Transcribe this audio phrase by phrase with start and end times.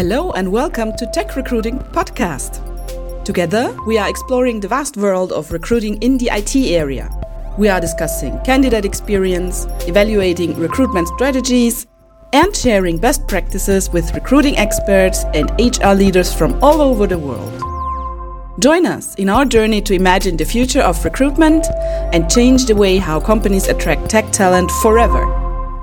[0.00, 2.64] Hello and welcome to Tech Recruiting Podcast.
[3.22, 7.10] Together, we are exploring the vast world of recruiting in the IT area.
[7.58, 11.86] We are discussing candidate experience, evaluating recruitment strategies,
[12.32, 17.52] and sharing best practices with recruiting experts and HR leaders from all over the world.
[18.58, 21.66] Join us in our journey to imagine the future of recruitment
[22.14, 25.39] and change the way how companies attract tech talent forever.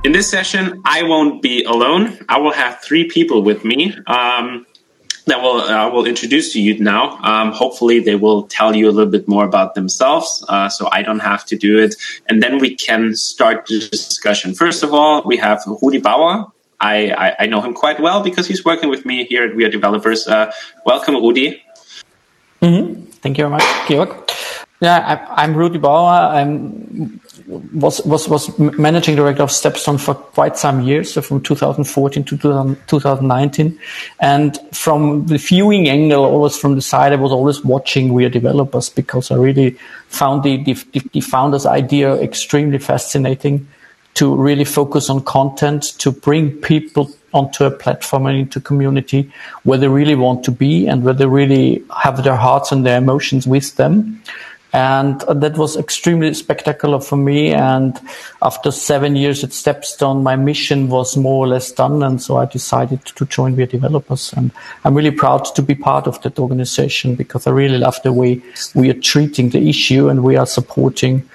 [0.07, 2.17] In this session, I won't be alone.
[2.29, 4.65] I will have three people with me um,
[5.25, 7.17] that will I will introduce to you now.
[7.23, 11.01] Um, hopefully, they will tell you a little bit more about themselves, uh, so I
[11.01, 11.95] don't have to do it,
[12.27, 14.55] and then we can start the discussion.
[14.55, 16.45] First of all, we have Rudi Bauer.
[16.79, 19.65] I, I, I know him quite well because he's working with me here at We
[19.65, 20.25] Are Developers.
[20.25, 20.53] Uh,
[20.85, 21.61] welcome, Rudi.
[22.61, 23.11] Mm-hmm.
[23.23, 24.15] Thank you very much, Georg.
[24.79, 26.33] Yeah, I, am Rudi Bauer.
[26.37, 32.23] I'm was was was managing director of Stepstone for quite some years, so from 2014
[32.25, 33.79] to 2019.
[34.19, 38.29] And from the viewing angle, always from the side, I was always watching We Are
[38.29, 39.77] Developers because I really
[40.09, 40.73] found the the,
[41.13, 43.67] the founders' idea extremely fascinating.
[44.15, 49.77] To really focus on content, to bring people onto a platform and into community where
[49.77, 53.45] they really want to be and where they really have their hearts and their emotions
[53.45, 54.19] with them.
[54.73, 57.53] And that was extremely spectacular for me.
[57.53, 57.99] And
[58.41, 62.03] after seven years at Stepstone, my mission was more or less done.
[62.03, 64.33] And so I decided to join We Are Developers.
[64.33, 64.51] And
[64.83, 68.41] I'm really proud to be part of that organization because I really love the way
[68.75, 71.27] we are treating the issue and we are supporting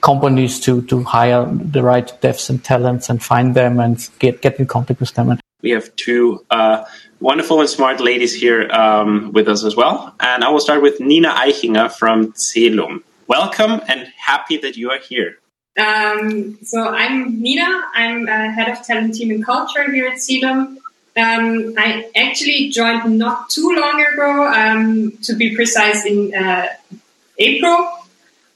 [0.00, 4.58] companies to, to hire the right devs and talents and find them and get, get
[4.58, 5.30] in contact with them.
[5.30, 6.84] And We have two uh,
[7.20, 10.14] wonderful and smart ladies here um, with us as well.
[10.20, 13.02] And I will start with Nina Eichinger from Celum.
[13.26, 15.38] Welcome and happy that you are here.
[15.78, 17.84] Um, so I'm Nina.
[17.94, 20.78] I'm uh, head of talent team and culture here at Celum.
[21.16, 26.68] Um, I actually joined not too long ago, um, to be precise, in uh,
[27.38, 27.88] April.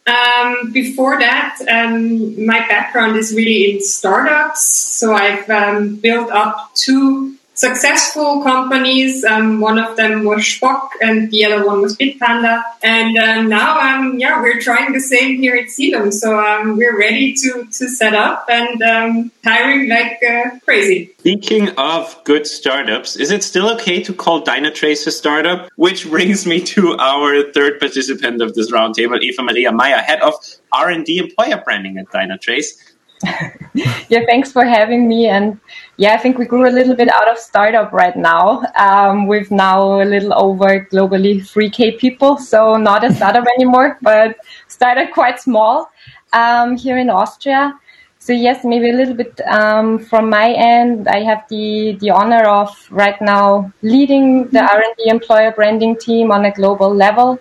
[0.06, 4.64] Um, before that, um, my background is really in startups.
[4.64, 9.24] So I've um, built up two successful companies.
[9.24, 12.62] Um, one of them was Spock, and the other one was Bitpanda.
[12.82, 16.12] And um, now, um, yeah, we're trying the same here at Celum.
[16.12, 21.14] So um, we're ready to to set up and um, hiring like uh, crazy.
[21.18, 25.70] Speaking of good startups, is it still okay to call Dynatrace a startup?
[25.76, 30.34] Which brings me to our third participant of this roundtable, Eva Maria Meyer, head of
[30.72, 32.93] R and D employer branding at Dynatrace.
[34.08, 35.28] yeah, thanks for having me.
[35.28, 35.60] And
[35.96, 38.62] yeah, I think we grew a little bit out of startup right now.
[38.76, 44.36] Um, we've now a little over globally 3K people, so not a startup anymore, but
[44.68, 45.90] started quite small
[46.32, 47.78] um, here in Austria.
[48.18, 51.08] So yes, maybe a little bit um, from my end.
[51.08, 55.94] I have the the honor of right now leading the R and D employer branding
[55.98, 57.38] team on a global level.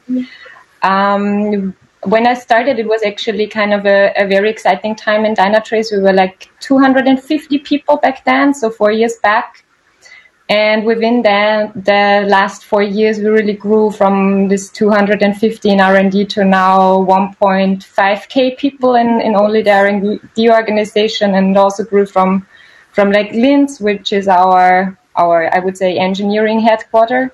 [0.82, 1.74] Um,
[2.06, 5.92] when I started, it was actually kind of a, a, very exciting time in Dynatrace.
[5.92, 9.66] We were like 250 people back then, so four years back.
[10.50, 16.26] And within the, the last four years, we really grew from this 250 in R&D
[16.26, 22.46] to now 1.5k people in, in only the R&D organization, and also grew from
[22.92, 27.34] from like Linz, which is our our I would say engineering headquarter,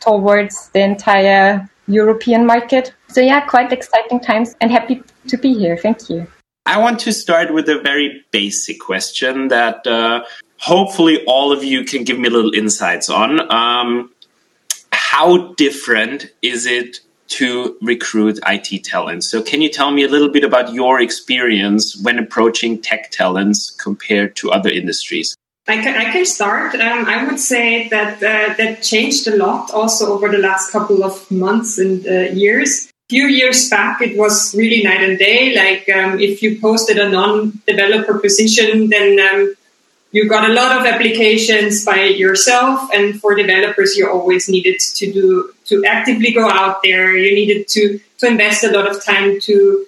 [0.00, 2.92] towards the entire European market.
[3.08, 5.76] So yeah, quite exciting times and happy to be here.
[5.76, 6.26] Thank you.
[6.66, 10.24] I want to start with a very basic question that uh,
[10.58, 13.52] hopefully all of you can give me a little insights on.
[13.52, 14.10] Um,
[14.90, 19.28] how different is it to recruit IT talents?
[19.28, 23.70] So, can you tell me a little bit about your experience when approaching tech talents
[23.70, 25.36] compared to other industries?
[25.68, 26.74] I can, I can start.
[26.76, 31.02] Um, I would say that uh, that changed a lot also over the last couple
[31.02, 32.86] of months and uh, years.
[32.86, 35.54] A few years back, it was really night and day.
[35.54, 39.54] Like um, if you posted a non-developer position, then um,
[40.12, 42.88] you got a lot of applications by yourself.
[42.94, 47.16] And for developers, you always needed to do to actively go out there.
[47.16, 49.84] You needed to to invest a lot of time to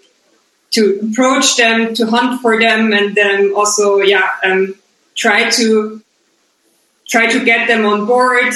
[0.71, 4.75] to approach them, to hunt for them, and then also, yeah um,
[5.19, 6.01] try to
[7.07, 8.55] try to get them on board.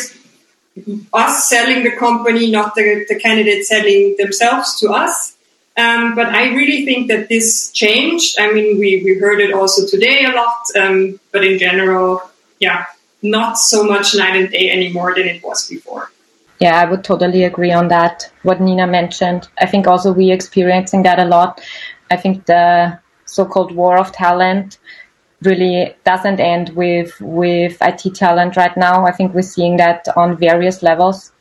[1.13, 5.37] Us selling the company, not the, the candidate selling themselves to us.
[5.77, 8.39] Um, but I really think that this changed.
[8.39, 12.23] I mean, we, we heard it also today a lot, um, but in general,
[12.59, 12.87] yeah,
[13.23, 16.11] not so much night and day anymore than it was before.
[16.59, 18.31] Yeah, I would totally agree on that.
[18.43, 19.49] What Nina mentioned.
[19.59, 21.61] I think also we experiencing that a lot.
[22.11, 24.79] I think the so-called war of talent
[25.45, 29.07] really doesn't end with with IT talent right now.
[29.07, 31.33] I think we're seeing that on various levels.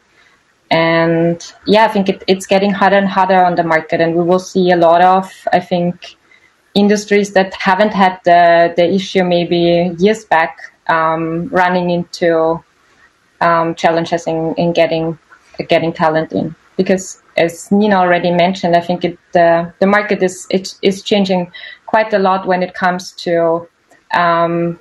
[0.69, 4.23] And yeah, I think it, it's getting harder and harder on the market, and we
[4.23, 6.15] will see a lot of, I think,
[6.73, 10.57] industries that haven't had the, the issue maybe years back
[10.87, 12.63] um, running into
[13.41, 15.17] um, challenges in, in getting
[15.67, 20.47] getting talent in because as Nina already mentioned, I think it uh, the market is
[20.49, 21.51] it is changing
[21.85, 23.67] quite a lot when it comes to
[24.13, 24.79] um,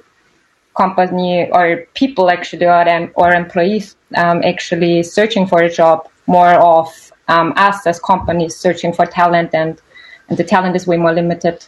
[0.76, 7.12] company or people actually or, or employees um, actually searching for a job more of
[7.28, 9.80] um, us as companies searching for talent and,
[10.28, 11.64] and the talent is way more limited.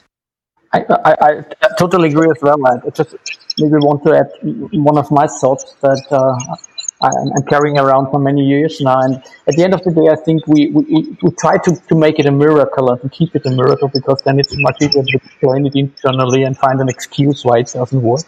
[0.73, 2.59] I, I, I totally agree as well.
[2.67, 3.15] I just
[3.59, 4.31] maybe want to add
[4.73, 6.57] one of my thoughts that uh,
[7.03, 9.01] I'm, carrying around for many years now.
[9.01, 9.17] And
[9.47, 12.19] at the end of the day, I think we, we, we try to, to make
[12.19, 15.17] it a miracle and to keep it a miracle because then it's much easier to
[15.17, 18.25] explain it internally and find an excuse why it doesn't work.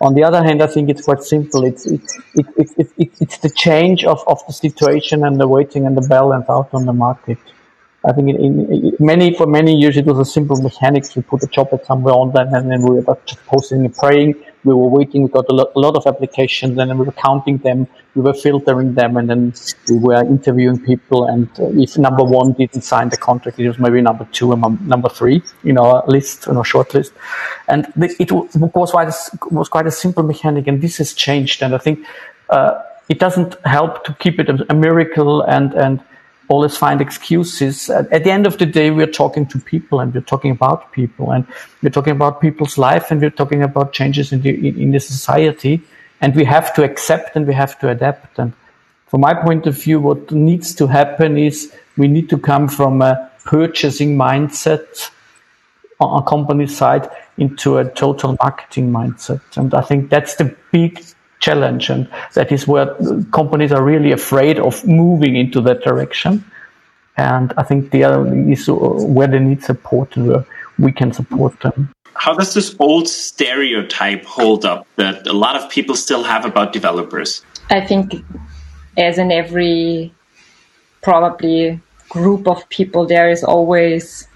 [0.00, 1.64] On the other hand, I think it's quite simple.
[1.64, 5.48] It's it's it, it, it, it, it's the change of, of the situation and the
[5.48, 7.38] waiting and the balance out on the market.
[8.04, 11.16] I think in, in, many for many years it was a simple mechanics.
[11.16, 14.34] We put a job at somewhere online and then we were just posting and praying
[14.64, 15.22] we were waiting.
[15.22, 17.86] We got a lot, a lot of applications, and then we were counting them.
[18.14, 19.54] We were filtering them, and then
[19.88, 21.26] we were interviewing people.
[21.26, 24.88] And uh, if number one didn't sign the contract, it was maybe number two and
[24.88, 27.12] number three in our list, in our short list.
[27.68, 31.62] And it was quite a, was quite a simple mechanic, and this has changed.
[31.62, 32.04] And I think
[32.50, 36.00] uh, it doesn't help to keep it a miracle and and
[36.48, 37.88] always find excuses.
[37.90, 40.92] At, at, the end of the day, we're talking to people and we're talking about
[40.92, 41.46] people and
[41.82, 45.00] we're talking about people's life and we're talking about changes in the, in, in the
[45.00, 45.82] society.
[46.20, 48.38] And we have to accept and we have to adapt.
[48.38, 48.52] And
[49.06, 53.02] from my point of view, what needs to happen is we need to come from
[53.02, 55.10] a purchasing mindset
[56.00, 57.08] on a company side
[57.38, 59.40] into a total marketing mindset.
[59.56, 61.02] And I think that's the big
[61.40, 61.90] challenge.
[61.90, 62.94] And that is where
[63.32, 66.44] companies are really afraid of moving into that direction.
[67.16, 70.44] And I think the other there is uh, where they need support and where
[70.78, 71.90] we can support them.
[72.14, 76.72] How does this old stereotype hold up that a lot of people still have about
[76.72, 77.42] developers?
[77.70, 78.14] I think,
[78.96, 80.12] as in every
[81.02, 84.26] probably group of people, there is always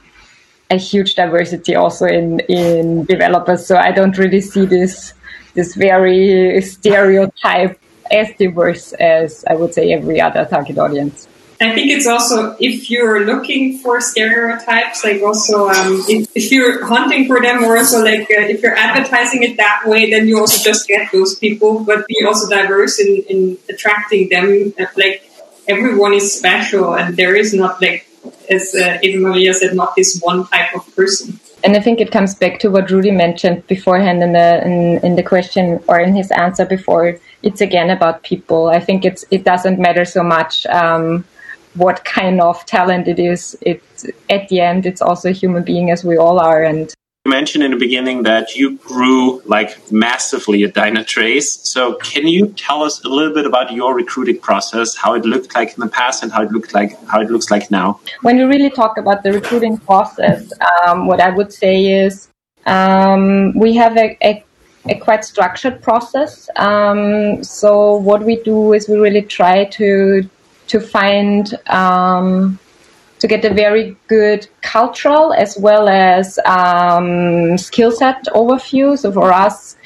[0.71, 3.67] a huge diversity also in, in developers.
[3.67, 5.13] So I don't really see this
[5.55, 7.79] this very stereotype
[8.11, 11.29] as diverse as I would say every other target audience.
[11.61, 16.85] I think it's also if you're looking for stereotypes, like also um, if, if, you're
[16.85, 20.41] hunting for them, or also like uh, if you're advertising it that way, then you
[20.41, 21.85] also just get those people.
[21.85, 24.75] But be also diverse in, in attracting them.
[24.97, 25.31] Like
[25.69, 28.09] everyone is special, and there is not like
[28.51, 32.11] as uh, Eva Maria said, not this one type of person and I think it
[32.11, 36.15] comes back to what Rudi mentioned beforehand in the in, in the question or in
[36.15, 37.19] his answer before.
[37.43, 38.69] It's again about people.
[38.69, 41.25] I think it's it doesn't matter so much um,
[41.75, 43.57] what kind of talent it is.
[43.63, 43.83] It
[44.29, 46.93] at the end, it's also a human being as we all are, and
[47.25, 51.65] you mentioned in the beginning that you grew like massively at Dynatrace.
[51.65, 55.55] So can you tell us a little bit about your recruiting process, how it looked
[55.55, 58.01] like in the past and how it looked like how it looks like now?
[58.23, 60.53] When we really talk about the recruiting process,
[60.85, 62.29] um, what I would say is
[62.67, 64.45] um, we have a, a,
[64.87, 66.51] a, quite structured process.
[66.57, 70.29] Um, so what we do is we really try to
[70.67, 72.59] to find um,
[73.23, 78.99] to get a very good cultural as well as um, skill set overview.
[78.99, 79.77] So for us,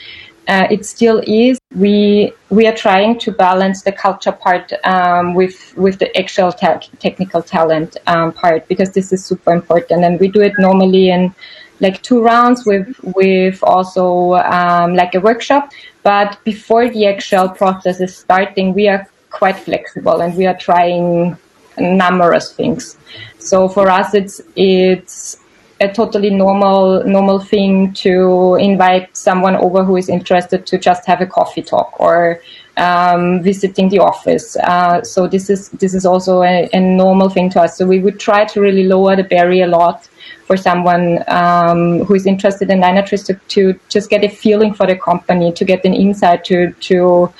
[0.49, 1.59] uh, it still is.
[1.75, 6.89] We we are trying to balance the culture part um, with with the actual te-
[6.99, 11.35] technical talent um, part because this is super important, and we do it normally in
[11.81, 12.89] like two rounds with
[13.19, 15.73] with also um, like a workshop.
[16.05, 21.37] But before the actual process is starting, we are quite flexible and we are trying
[21.79, 22.97] numerous things.
[23.39, 25.39] So for us, it's it's
[25.81, 31.21] a totally normal normal thing to invite someone over who is interested to just have
[31.21, 32.41] a coffee talk or
[32.77, 34.57] um, visiting the office.
[34.57, 37.77] Uh, so this is this is also a, a, normal thing to us.
[37.77, 40.09] So we would try to really lower the barrier a lot
[40.47, 44.87] for someone um, who is interested in Dynatrace to, to just get a feeling for
[44.87, 47.33] the company, to get an insight to to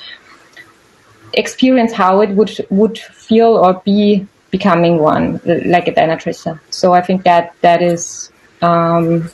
[1.33, 6.59] experience how it would would feel or be becoming one like a Dynatracer.
[6.69, 8.31] So I think that that is
[8.61, 9.29] um,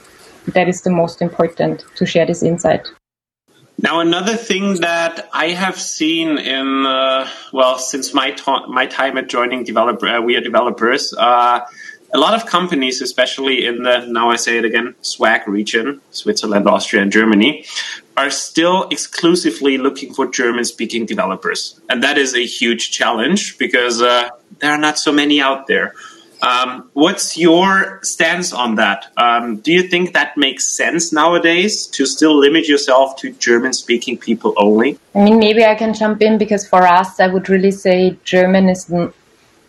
[0.48, 2.88] that is the most important to share this insight.
[3.82, 9.18] Now, another thing that I have seen in uh, well since my ta- my time
[9.18, 11.14] at joining developer, uh, we are developers.
[11.14, 11.62] Uh,
[12.14, 16.68] a lot of companies, especially in the, now I say it again, SWAG region, Switzerland,
[16.68, 17.66] Austria, and Germany,
[18.16, 21.80] are still exclusively looking for German speaking developers.
[21.90, 24.30] And that is a huge challenge because uh,
[24.60, 25.94] there are not so many out there.
[26.44, 29.12] Um, what's your stance on that?
[29.16, 34.18] Um, do you think that makes sense nowadays to still limit yourself to German speaking
[34.18, 35.00] people only?
[35.16, 38.68] I mean, maybe I can jump in because for us, I would really say German
[38.68, 38.90] is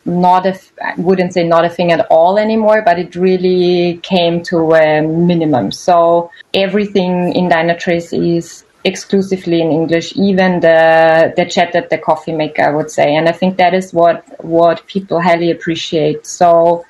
[0.05, 4.43] not a, I wouldn't say not a thing at all anymore, but it really came
[4.45, 5.73] to a minimum.
[5.73, 12.33] So everything in Dynatrace is exclusively in English, even the the chat at the coffee
[12.33, 13.15] maker, I would say.
[13.15, 16.27] And I think that is what what people highly appreciate.
[16.27, 16.85] So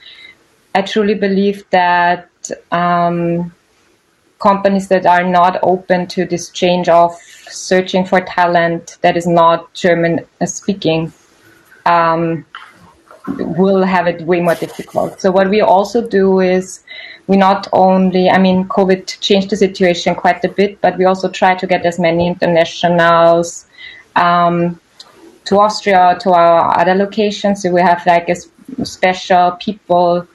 [0.74, 2.28] I truly believe that
[2.72, 3.52] um,
[4.40, 7.14] companies that are not open to this change of
[7.48, 11.12] searching for talent that is not German speaking
[11.86, 12.44] um,
[13.26, 15.20] will have it way more difficult.
[15.20, 16.80] So what we also do is
[17.26, 21.30] we not only, I mean, COVID changed the situation quite a bit, but we also
[21.30, 23.66] try to get as many internationals
[24.16, 24.78] um,
[25.46, 27.62] to Austria, to our other locations.
[27.62, 28.36] So we have like a
[28.84, 30.26] special people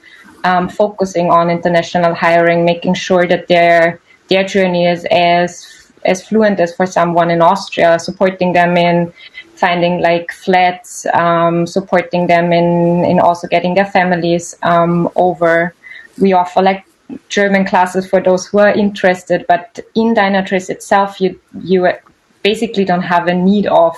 [0.44, 6.60] um, focusing on international hiring, making sure that their their journey is as as fluent
[6.60, 9.12] as for someone in Austria, supporting them in
[9.60, 15.74] finding like flats, um, supporting them in in also getting their families um, over
[16.20, 16.84] we offer like
[17.28, 21.88] German classes for those who are interested, but in Dynatrace itself, you you
[22.42, 23.94] basically don't have a need of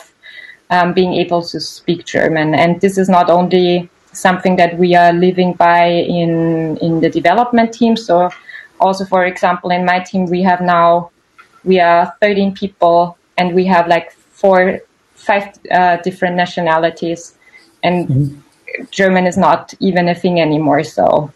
[0.70, 5.12] um, being able to speak German, and this is not only something that we are
[5.12, 7.96] living by in in the development team.
[7.96, 8.30] So,
[8.80, 11.10] also for example, in my team, we have now
[11.64, 14.80] we are 13 people, and we have like four
[15.22, 17.34] five uh, different nationalities,
[17.82, 18.84] and mm-hmm.
[18.90, 20.84] German is not even a thing anymore.
[20.84, 21.32] So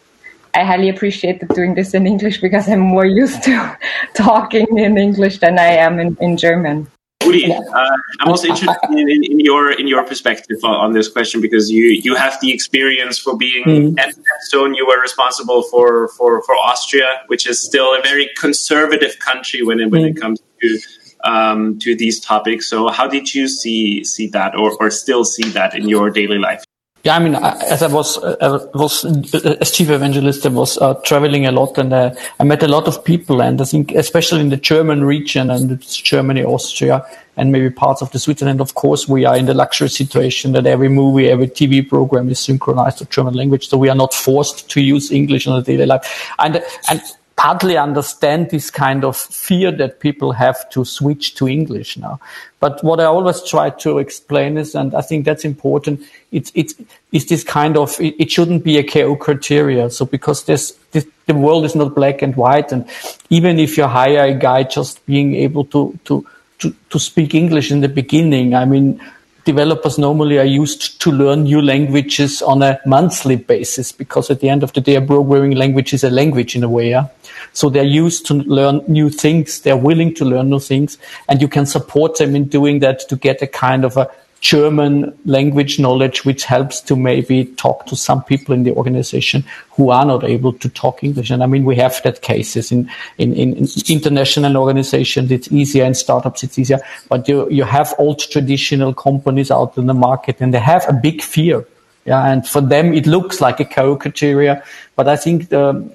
[0.54, 3.78] I highly appreciate doing this in English because I'm more used to
[4.14, 6.88] talking in English than I am in, in German.
[7.24, 11.40] Rudi, uh, I'm also interested in, in, your in your perspective on, on, this question
[11.40, 13.98] because you you have the experience for being mm.
[13.98, 14.74] at Stone.
[14.74, 19.80] You were responsible for, for, for Austria, which is still a very conservative country when
[19.80, 20.10] it when mm.
[20.10, 20.80] it comes to
[21.26, 22.68] um, to these topics.
[22.68, 26.38] So, how did you see see that, or, or still see that in your daily
[26.38, 26.64] life?
[27.06, 31.46] Yeah, I mean, as I was, uh, was as chief evangelist, I was uh, traveling
[31.46, 33.42] a lot, and uh, I met a lot of people.
[33.42, 37.06] And I think, especially in the German region, and Germany, Austria,
[37.36, 40.66] and maybe parts of the Switzerland, of course, we are in the luxury situation that
[40.66, 44.68] every movie, every TV program is synchronized to German language, so we are not forced
[44.70, 46.32] to use English in a daily life.
[46.40, 47.00] And and
[47.36, 52.18] partly understand this kind of fear that people have to switch to English now.
[52.60, 56.00] But what I always try to explain is, and I think that's important,
[56.32, 56.74] it's, it's,
[57.12, 59.90] it's this kind of, it, it shouldn't be a KO criteria.
[59.90, 62.72] So because this, this, the world is not black and white.
[62.72, 62.88] And
[63.28, 66.26] even if you hire a guy just being able to, to,
[66.60, 68.98] to, to speak English in the beginning, I mean,
[69.46, 74.48] developers normally are used to learn new languages on a monthly basis because at the
[74.48, 76.90] end of the day, a programming language is a language in a way.
[76.90, 77.06] Yeah?
[77.52, 79.60] So they're used to learn new things.
[79.60, 80.98] They're willing to learn new things
[81.28, 84.10] and you can support them in doing that to get a kind of a
[84.46, 89.90] German language knowledge, which helps to maybe talk to some people in the organization who
[89.90, 91.30] are not able to talk English.
[91.30, 92.88] And I mean, we have that cases in,
[93.18, 95.32] in, in international organizations.
[95.32, 96.44] It's easier in startups.
[96.44, 100.60] It's easier, but you, you have old traditional companies out in the market and they
[100.60, 101.66] have a big fear.
[102.04, 102.24] Yeah.
[102.24, 104.62] And for them, it looks like a caricature,
[104.94, 105.90] but I think the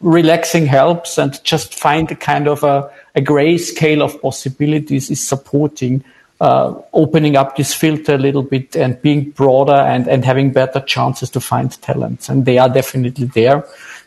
[0.00, 5.20] relaxing helps and just find a kind of a, a gray scale of possibilities is
[5.20, 6.04] supporting
[6.40, 10.80] uh, opening up this filter a little bit and being broader and, and having better
[10.80, 12.28] chances to find talents.
[12.28, 13.64] And they are definitely there,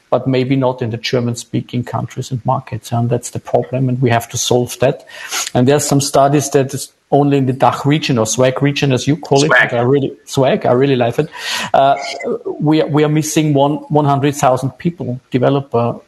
[0.09, 2.91] but maybe not in the German speaking countries and markets.
[2.91, 3.87] And that's the problem.
[3.87, 5.05] And we have to solve that.
[5.53, 9.07] And there's some studies that is only in the DACH region or SWAG region, as
[9.07, 9.71] you call swag.
[9.71, 9.75] it.
[9.75, 10.65] I really, swag.
[10.65, 11.29] I really like it.
[11.71, 11.97] Uh,
[12.59, 15.99] we, are, we are missing one, 100,000 people, developer,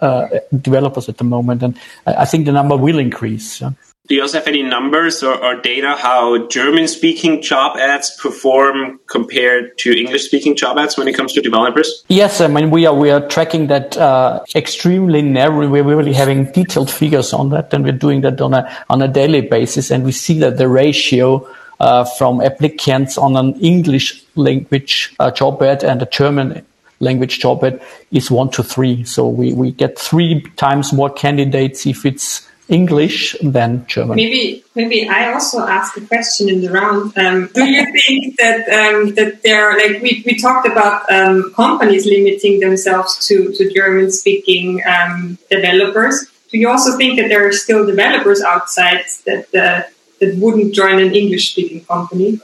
[0.00, 0.28] uh,
[0.60, 1.62] developers at the moment.
[1.62, 3.62] And I think the number will increase.
[3.62, 3.70] Yeah
[4.10, 8.98] do you also have any numbers or, or data how German speaking job ads perform
[9.06, 12.04] compared to English speaking job ads when it comes to developers?
[12.08, 15.68] Yes, I mean we are we are tracking that uh, extremely narrowly.
[15.68, 19.06] We're really having detailed figures on that, and we're doing that on a on a
[19.06, 21.48] daily basis, and we see that the ratio.
[21.80, 26.62] Uh, from applicants on an English language uh, job ad and a German
[26.98, 27.80] language job ad
[28.12, 29.02] is one to three.
[29.04, 34.16] So we, we get three times more candidates if it's English than German.
[34.16, 37.16] Maybe, maybe I also ask a question in the round.
[37.18, 41.52] Um, do you think that um, that there, are, like we, we talked about um,
[41.54, 46.26] companies limiting themselves to to German speaking um, developers?
[46.50, 49.82] Do you also think that there are still developers outside that uh,
[50.20, 52.40] that wouldn't join an English speaking company?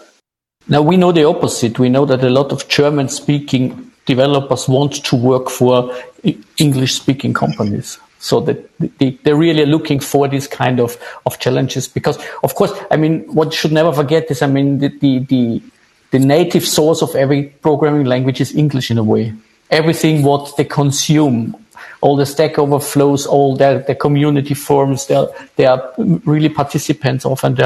[0.69, 1.79] Now we know the opposite.
[1.79, 5.95] We know that a lot of German speaking developers want to work for
[6.59, 10.97] English speaking companies so that they, they're really looking for these kind of,
[11.27, 14.89] of challenges because of course i mean what should never forget is i mean the,
[14.89, 15.63] the, the,
[16.11, 19.33] the native source of every programming language is english in a way.
[19.71, 21.57] Everything what they consume
[22.01, 27.43] all the stack overflows all the, their community forums they're, they are really participants of
[27.43, 27.61] and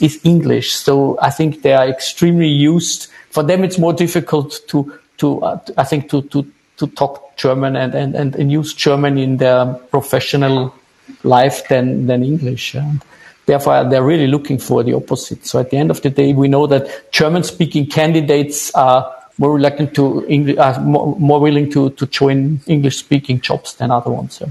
[0.00, 0.72] is english.
[0.72, 3.08] So i think they are extremely used.
[3.30, 6.46] For them it's more difficult to to uh, i think to to
[6.76, 10.74] to talk German and, and, and use German in their professional
[11.22, 12.74] life than, than English.
[12.74, 13.02] And
[13.46, 15.46] therefore, they're really looking for the opposite.
[15.46, 19.52] So at the end of the day, we know that German speaking candidates are more
[19.54, 24.10] reluctant to English, are more, more willing to, to join English speaking jobs than other
[24.10, 24.34] ones.
[24.34, 24.48] So.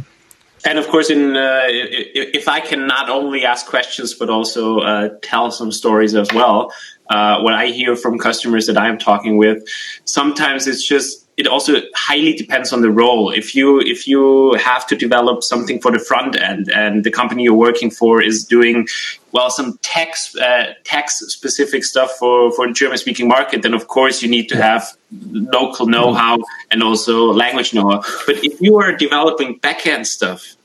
[0.65, 5.09] And of course, in uh, if I can not only ask questions but also uh,
[5.21, 6.71] tell some stories as well,
[7.09, 9.63] uh, what I hear from customers that I'm talking with,
[10.05, 13.29] sometimes it's just it also highly depends on the role.
[13.29, 17.43] If you if you have to develop something for the front end, and the company
[17.43, 18.87] you're working for is doing
[19.33, 23.87] well some tax uh, text specific stuff for for the German speaking market, then of
[23.87, 24.87] course you need to have
[25.31, 26.37] local know how
[26.71, 28.01] and also language know how.
[28.25, 30.55] But if you are developing backend stuff,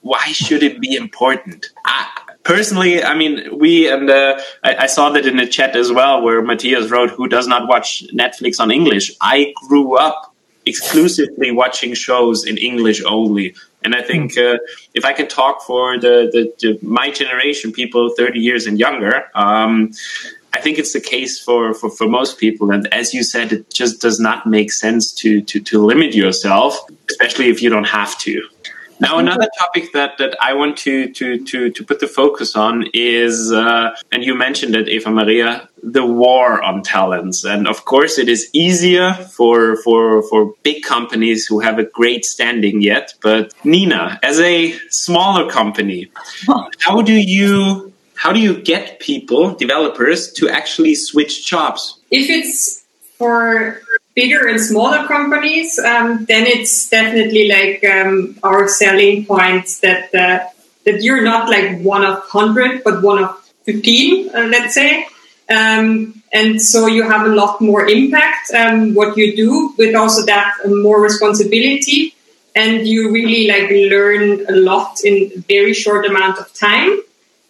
[0.00, 1.70] why should it be important?
[1.84, 2.08] I,
[2.44, 6.22] personally, I mean, we and uh, I, I, saw that in the chat as well,
[6.22, 10.34] where Matthias wrote, "Who does not watch Netflix on English?" I grew up
[10.64, 14.58] exclusively watching shows in English only, and I think uh,
[14.94, 19.24] if I can talk for the, the, the, my generation, people thirty years and younger.
[19.34, 19.92] Um,
[20.54, 22.72] I think it's the case for, for, for most people.
[22.72, 26.78] And as you said, it just does not make sense to, to, to limit yourself,
[27.08, 28.46] especially if you don't have to.
[29.02, 32.84] Now, another topic that, that I want to, to, to, to put the focus on
[32.94, 37.44] is, uh, and you mentioned it, Eva Maria, the war on talents.
[37.44, 42.24] And of course, it is easier for, for, for big companies who have a great
[42.24, 43.14] standing yet.
[43.20, 46.08] But Nina, as a smaller company,
[46.78, 52.00] how do you, how do you get people, developers, to actually switch jobs?
[52.12, 52.84] If it's
[53.18, 53.82] for
[54.14, 60.46] bigger and smaller companies, um, then it's definitely like um, our selling points that uh,
[60.84, 65.06] that you're not like one of hundred, but one of fifteen, uh, let's say.
[65.50, 70.24] Um, and so you have a lot more impact um, what you do, with also
[70.26, 72.14] that uh, more responsibility,
[72.54, 77.00] and you really like learn a lot in very short amount of time.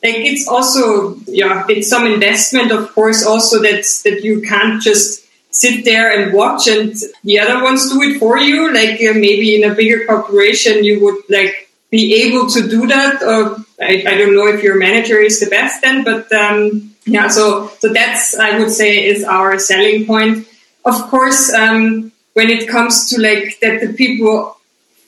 [0.02, 5.21] Like it's also yeah, it's some investment, of course, also that that you can't just
[5.52, 8.72] sit there and watch and the other ones do it for you?
[8.72, 13.22] Like uh, maybe in a bigger corporation you would like be able to do that?
[13.22, 17.28] Uh, I, I, don't know if your manager is the best then but um, yeah
[17.28, 20.48] so so that's i would say is our selling point.
[20.84, 24.56] Of course um, when it comes to like that the people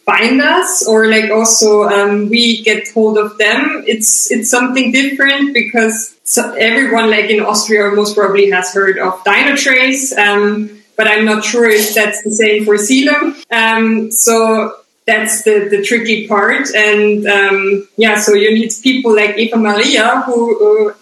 [0.04, 3.84] find us or like also um, we get hold of them.
[3.86, 9.12] It's it's something different because so everyone like in austria most probably has heard of
[9.24, 13.36] dynatrace um, but i'm not sure if that's the same for Celum.
[13.52, 14.74] Um, so
[15.06, 16.74] that's the, the tricky part.
[16.74, 20.94] And um, yeah so you need people like eva maria who uh,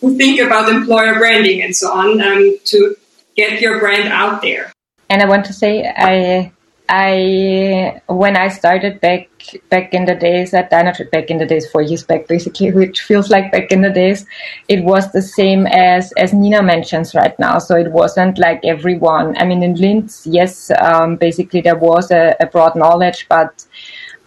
[0.00, 2.94] who think about employer branding and so on um, to
[3.36, 4.72] get your brand out there.
[5.10, 6.52] And i want to say i
[6.88, 9.28] I when I started back
[9.68, 13.02] back in the days at Dynatrace, back in the days four years back basically, which
[13.02, 14.24] feels like back in the days,
[14.68, 17.58] it was the same as as Nina mentions right now.
[17.58, 19.36] So it wasn't like everyone.
[19.36, 23.66] I mean, in Linz, yes, um, basically there was a, a broad knowledge, but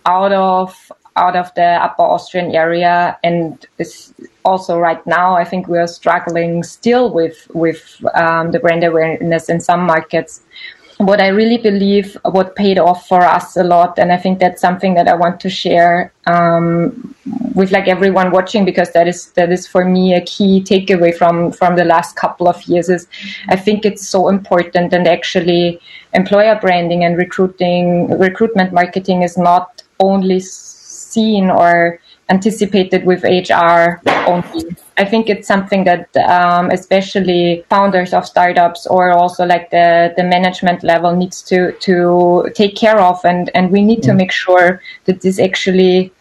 [0.05, 3.65] out of out of the upper Austrian area and
[4.45, 9.49] also right now I think we are struggling still with with um, the brand awareness
[9.49, 10.41] in some markets
[11.05, 14.61] what I really believe what paid off for us a lot, and I think that's
[14.61, 17.15] something that I want to share um,
[17.55, 21.51] with like everyone watching because that is that is for me a key takeaway from
[21.51, 22.87] from the last couple of years.
[22.89, 23.07] Is
[23.49, 25.79] I think it's so important, and actually
[26.13, 31.99] employer branding and recruiting recruitment marketing is not only seen or
[32.31, 34.75] anticipated with HR only.
[34.97, 40.23] I think it's something that um, especially founders of startups or also like the, the
[40.23, 43.19] management level needs to, to take care of.
[43.25, 44.17] And, and we need to mm.
[44.17, 46.13] make sure that this actually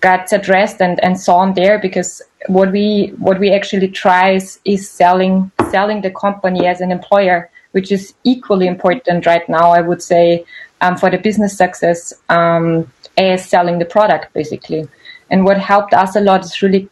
[0.00, 4.60] gets addressed and, and so on there because what we what we actually try is,
[4.64, 9.80] is selling selling the company as an employer, which is equally important right now, I
[9.80, 10.44] would say,
[10.80, 14.88] um, for the business success um, as selling the product basically.
[15.30, 16.88] And what helped us a lot is really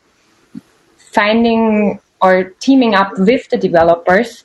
[0.96, 4.44] finding or teaming up with the developers.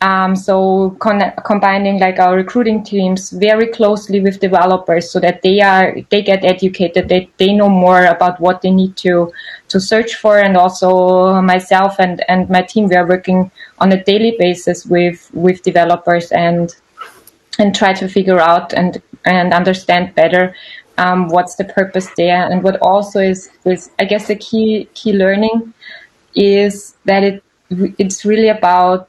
[0.00, 5.60] Um, so con- combining like our recruiting teams very closely with developers so that they
[5.60, 9.32] are they get educated, they they know more about what they need to
[9.68, 14.02] to search for, and also myself and and my team we are working on a
[14.02, 16.74] daily basis with with developers and
[17.60, 20.52] and try to figure out and and understand better
[21.02, 25.12] um, what's the purpose there, and what also is is I guess the key key
[25.12, 25.74] learning
[26.34, 27.42] is that it
[27.98, 29.08] it's really about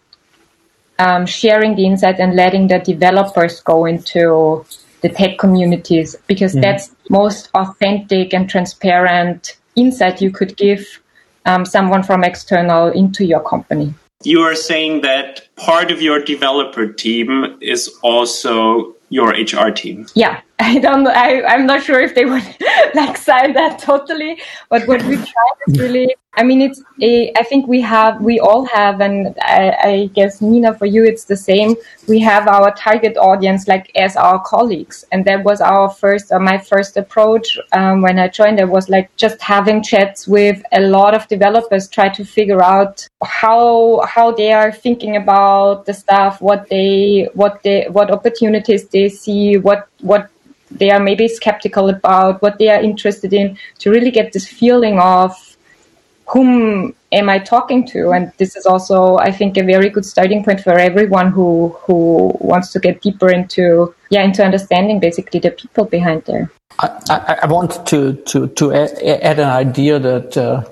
[0.97, 4.65] um, sharing the insight and letting the developers go into
[5.01, 6.61] the tech communities because mm-hmm.
[6.61, 11.01] that's most authentic and transparent insight you could give
[11.45, 13.93] um, someone from external into your company.
[14.23, 20.07] You are saying that part of your developer team is also your HR team.
[20.15, 21.11] Yeah, I don't know.
[21.11, 22.43] I, I'm not sure if they would
[22.95, 27.43] like sign that totally, but what we try is really I mean, it's a, I
[27.43, 31.37] think we have, we all have, and I, I, guess Nina, for you, it's the
[31.37, 31.75] same.
[32.07, 35.05] We have our target audience like as our colleagues.
[35.11, 38.59] And that was our first, uh, my first approach um, when I joined.
[38.59, 43.07] I was like just having chats with a lot of developers, try to figure out
[43.23, 49.07] how, how they are thinking about the stuff, what they, what they, what opportunities they
[49.07, 50.31] see, what, what
[50.77, 54.99] they are maybe skeptical about, what they are interested in to really get this feeling
[54.99, 55.31] of,
[56.27, 58.11] whom am I talking to?
[58.11, 62.35] And this is also, I think, a very good starting point for everyone who who
[62.39, 66.49] wants to get deeper into yeah into understanding basically the people behind there.
[66.79, 70.37] I, I, I want to to to add, add an idea that.
[70.37, 70.63] Uh,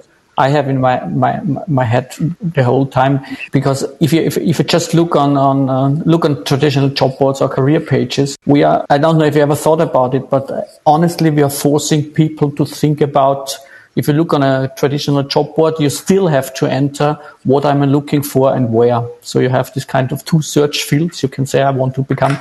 [0.42, 3.20] I have in my, my my head the whole time
[3.52, 7.18] because if you if, if you just look on on uh, look on traditional job
[7.20, 10.30] boards or career pages, we are I don't know if you ever thought about it,
[10.30, 10.50] but
[10.86, 13.56] honestly, we are forcing people to think about
[13.96, 17.84] if you look on a traditional job board, you still have to enter what I'm
[17.84, 19.04] looking for and where.
[19.22, 21.22] So you have this kind of two search fields.
[21.22, 22.38] You can say, I want to become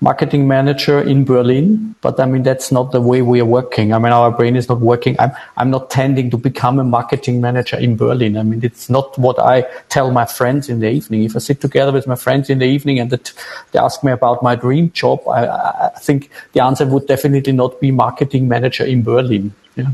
[0.00, 3.94] marketing manager in Berlin, but I mean, that's not the way we are working.
[3.94, 5.16] I mean, our brain is not working.
[5.18, 8.36] I'm, I'm not tending to become a marketing manager in Berlin.
[8.36, 11.24] I mean, it's not what I tell my friends in the evening.
[11.24, 14.42] If I sit together with my friends in the evening and they ask me about
[14.42, 19.02] my dream job, I, I think the answer would definitely not be marketing manager in
[19.02, 19.54] Berlin.
[19.76, 19.90] Yeah.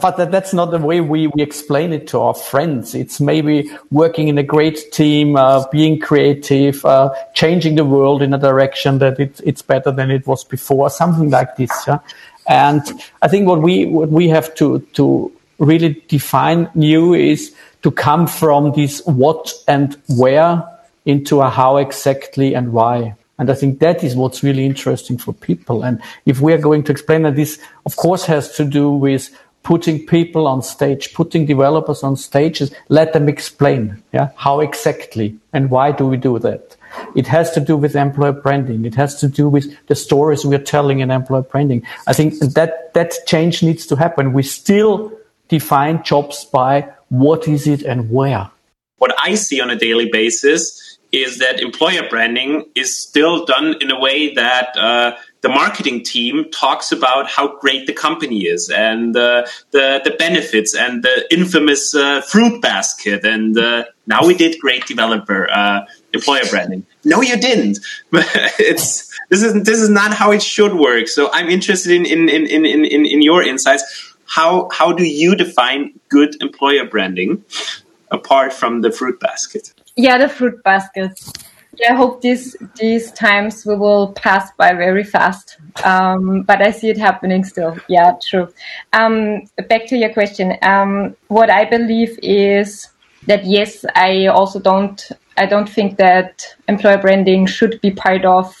[0.00, 2.94] But that, that's not the way we, we explain it to our friends.
[2.94, 8.32] It's maybe working in a great team, uh, being creative, uh, changing the world in
[8.32, 11.70] a direction that it, it's better than it was before, something like this.
[11.86, 11.98] Yeah?
[12.48, 12.80] And
[13.20, 18.26] I think what we, what we have to, to really define new is to come
[18.26, 20.64] from this what and where
[21.04, 23.14] into a how exactly and why.
[23.38, 25.84] And I think that is what's really interesting for people.
[25.84, 29.30] And if we are going to explain that this, of course, has to do with
[29.62, 35.70] putting people on stage, putting developers on stages, let them explain, yeah, how exactly and
[35.70, 36.76] why do we do that?
[37.14, 38.84] It has to do with employer branding.
[38.84, 41.82] It has to do with the stories we are telling in employer branding.
[42.06, 44.32] I think that that change needs to happen.
[44.32, 45.12] We still
[45.48, 48.50] define jobs by what is it and where.
[48.96, 53.90] What I see on a daily basis is that employer branding is still done in
[53.90, 59.16] a way that uh, the marketing team talks about how great the company is and
[59.16, 64.58] uh, the the benefits and the infamous uh, fruit basket and uh, now we did
[64.60, 66.84] great developer uh, employer branding.
[67.04, 67.78] No, you didn't.
[68.12, 71.08] it's this is this is not how it should work.
[71.08, 74.14] So I'm interested in in in in in, in your insights.
[74.26, 77.44] How how do you define good employer branding
[78.10, 79.72] apart from the fruit basket?
[79.98, 81.20] Yeah, the fruit basket.
[81.90, 85.58] I hope these these times we will pass by very fast.
[85.84, 87.76] Um, but I see it happening still.
[87.88, 88.48] Yeah, true.
[88.92, 90.56] Um, back to your question.
[90.62, 92.88] Um, what I believe is
[93.26, 95.10] that yes, I also don't.
[95.36, 98.54] I don't think that employer branding should be part of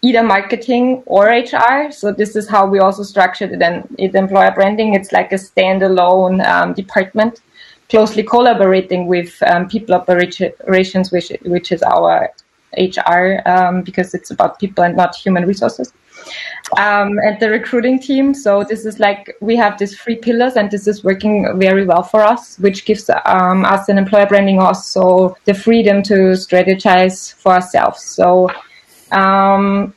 [0.00, 1.90] either marketing or HR.
[1.90, 3.60] So this is how we also structured it.
[3.60, 7.40] And it employer branding, it's like a standalone um, department,
[7.88, 12.30] closely collaborating with um, people operations, which which is our
[12.76, 15.92] HR um, because it's about people and not human resources.
[16.76, 18.34] Um, and the recruiting team.
[18.34, 22.02] So this is like we have these three pillars, and this is working very well
[22.02, 27.52] for us, which gives um, us an employer branding also the freedom to strategize for
[27.52, 28.02] ourselves.
[28.02, 28.50] So
[29.12, 29.94] um,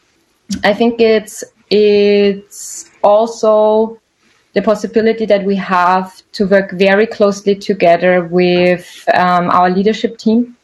[0.63, 4.00] I think it's it's also
[4.53, 10.57] the possibility that we have to work very closely together with um, our leadership team.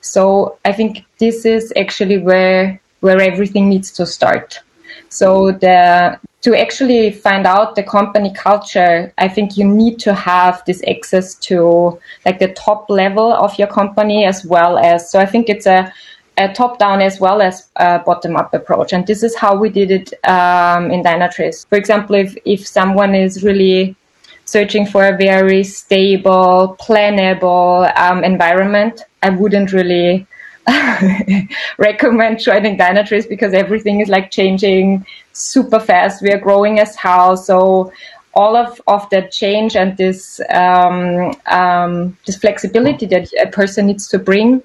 [0.00, 4.60] So I think this is actually where where everything needs to start.
[5.08, 10.62] So the to actually find out the company culture, I think you need to have
[10.64, 15.10] this access to like the top level of your company as well as.
[15.10, 15.92] So I think it's a
[16.38, 18.92] a top down as well as a bottom up approach.
[18.92, 21.66] And this is how we did it um, in Dynatrace.
[21.68, 23.96] For example, if, if someone is really
[24.44, 30.26] searching for a very stable, plannable um, environment, I wouldn't really
[31.78, 36.22] recommend joining Dynatrace because everything is like changing super fast.
[36.22, 37.36] We are growing as hell.
[37.36, 37.92] So
[38.34, 44.08] all of, of that change and this um, um, this flexibility that a person needs
[44.08, 44.62] to bring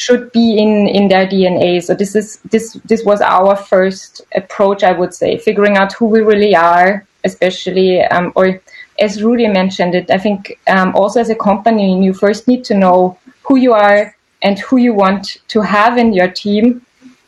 [0.00, 1.82] should be in in their DNA.
[1.82, 6.06] So this is this this was our first approach, I would say, figuring out who
[6.06, 8.60] we really are, especially um, or
[8.98, 10.10] as Rudi mentioned it.
[10.10, 14.16] I think um, also as a company, you first need to know who you are
[14.42, 16.86] and who you want to have in your team.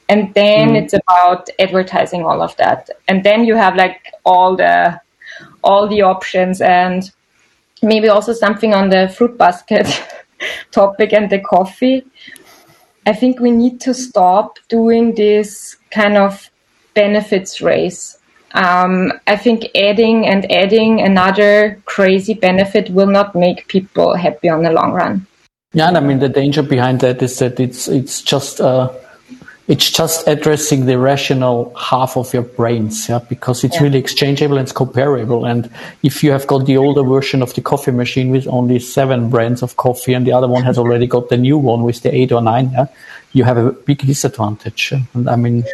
[0.08, 0.82] And then mm.
[0.82, 2.90] it's about advertising all of that.
[3.08, 5.00] And then you have like all the
[5.62, 7.10] all the options and
[7.82, 9.88] maybe also something on the fruit basket
[10.70, 12.04] topic and the coffee.
[13.06, 16.50] I think we need to stop doing this kind of
[16.94, 18.18] benefits race.
[18.54, 24.62] Um, I think adding and adding another crazy benefit will not make people happy on
[24.62, 25.26] the long run.
[25.72, 28.90] Yeah, and I mean the danger behind that is that it's it's just uh,
[29.68, 33.84] it's just addressing the rational half of your brains, yeah, because it's yeah.
[33.84, 35.44] really exchangeable and it's comparable.
[35.44, 35.70] And
[36.02, 39.62] if you have got the older version of the coffee machine with only seven brands
[39.62, 42.32] of coffee, and the other one has already got the new one with the eight
[42.32, 42.86] or nine, yeah,
[43.32, 44.92] you have a big disadvantage.
[45.14, 45.64] And I mean.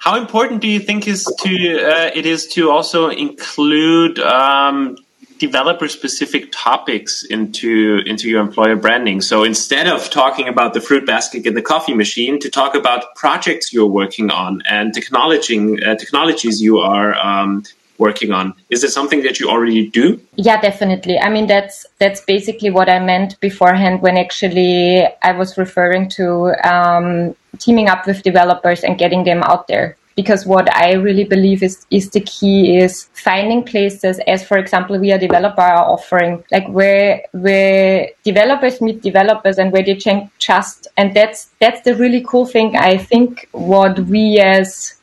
[0.00, 4.96] How important do you think is to uh, it is to also include um,
[5.38, 9.20] developer specific topics into into your employer branding.
[9.20, 13.14] So instead of talking about the fruit basket and the coffee machine to talk about
[13.14, 17.64] projects you're working on and technology uh, technologies you are um,
[17.98, 18.54] working on.
[18.70, 20.20] Is it something that you already do?
[20.36, 21.18] Yeah definitely.
[21.18, 26.54] I mean that's that's basically what i meant beforehand when actually i was referring to
[26.64, 31.62] um, teaming up with developers and getting them out there because what I really believe
[31.62, 36.66] is, is the key is finding places as, for example, we are developer offering, like
[36.66, 40.88] where, where developers meet developers and where they change trust.
[40.96, 42.74] And that's, that's the really cool thing.
[42.74, 44.96] I think what we as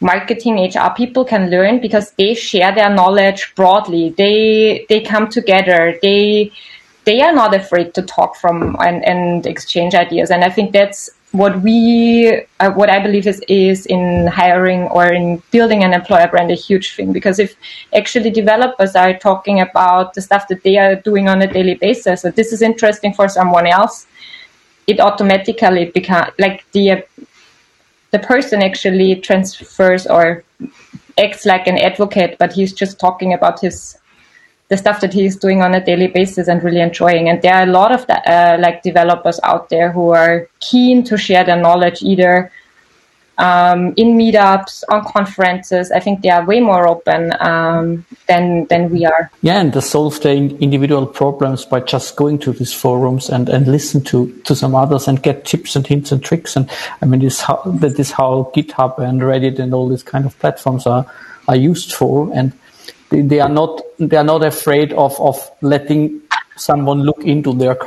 [0.00, 4.10] marketing HR people can learn because they share their knowledge broadly.
[4.18, 5.98] They, they come together.
[6.02, 6.52] They,
[7.06, 10.30] they are not afraid to talk from and, and exchange ideas.
[10.30, 15.06] And I think that's what we uh, what i believe is is in hiring or
[15.12, 17.12] in building an employer brand a huge thing.
[17.12, 17.54] Because if
[17.94, 22.22] actually developers are talking about the stuff that they are doing on a daily basis
[22.22, 24.06] so this is interesting for someone else
[24.86, 27.04] it automatically becomes like the
[28.10, 30.42] the person actually transfers or
[31.18, 33.97] acts like an advocate but he's just talking about his
[34.68, 37.28] the stuff that he's doing on a daily basis and really enjoying.
[37.28, 41.04] And there are a lot of the, uh, like developers out there who are keen
[41.04, 42.52] to share their knowledge either
[43.38, 45.90] um, in meetups, on conferences.
[45.92, 49.30] I think they are way more open um, than than we are.
[49.42, 53.66] Yeah, and to solve the individual problems by just going to these forums and, and
[53.68, 56.56] listen to, to some others and get tips and hints and tricks.
[56.56, 56.68] And
[57.00, 60.38] I mean, this how, that is how GitHub and Reddit and all these kind of
[60.40, 61.06] platforms are
[61.46, 62.30] are used for.
[62.34, 62.52] And
[63.10, 66.22] they, they are not they are not afraid of of letting
[66.56, 67.78] someone look into their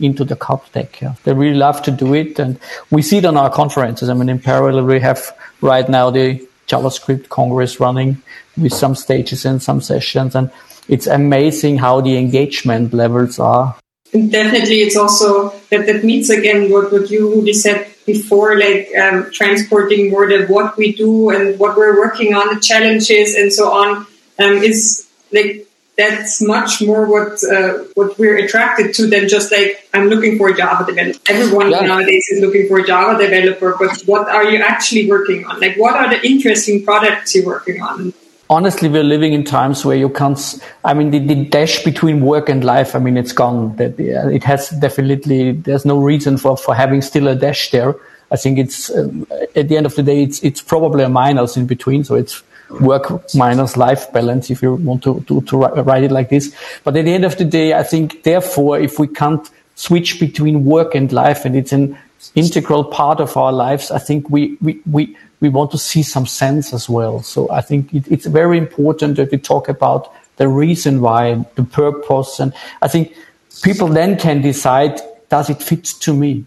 [0.00, 1.00] into the code tech.
[1.00, 1.14] Yeah.
[1.24, 2.58] They really love to do it, and
[2.90, 4.08] we see it on our conferences.
[4.08, 8.22] I mean, in parallel, we have right now the JavaScript Congress running
[8.56, 10.50] with some stages and some sessions, and
[10.88, 13.76] it's amazing how the engagement levels are.
[14.12, 18.88] And definitely, it's also that that meets again what what you really said before, like
[18.96, 23.52] um, transporting more of what we do and what we're working on, the challenges and
[23.52, 24.06] so on
[24.38, 29.88] um, is like that's much more what uh, what we're attracted to than just like
[29.92, 31.18] I'm looking for a Java developer.
[31.28, 31.80] Everyone yeah.
[31.80, 35.60] nowadays is looking for a Java developer, but what are you actually working on?
[35.60, 38.14] Like, what are the interesting products you're working on?
[38.48, 40.40] Honestly, we're living in times where you can't.
[40.84, 42.94] I mean, the, the dash between work and life.
[42.94, 43.76] I mean, it's gone.
[43.76, 45.52] That it has definitely.
[45.52, 47.96] There's no reason for for having still a dash there.
[48.30, 51.56] I think it's um, at the end of the day, it's it's probably a minus
[51.56, 52.04] in between.
[52.04, 52.42] So it's
[52.80, 56.54] work minus life balance, if you want to, to, to write it like this.
[56.84, 60.64] But at the end of the day, I think therefore, if we can't switch between
[60.64, 61.96] work and life and it's an
[62.34, 66.26] integral part of our lives, I think we, we, we, we want to see some
[66.26, 67.22] sense as well.
[67.22, 71.64] So I think it, it's very important that we talk about the reason why, the
[71.64, 72.40] purpose.
[72.40, 72.52] And
[72.82, 73.14] I think
[73.62, 76.44] people then can decide, does it fit to me?